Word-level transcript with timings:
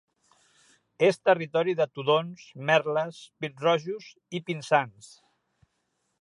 És 1.07 1.19
territori 1.29 1.75
de 1.81 1.87
tudons, 1.99 2.47
merles, 2.71 3.21
pit-rojos 3.45 4.09
i 4.41 4.43
pinsans. 4.49 5.13